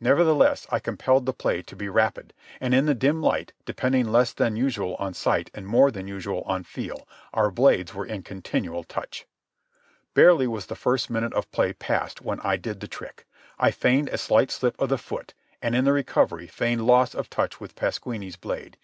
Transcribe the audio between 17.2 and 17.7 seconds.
touch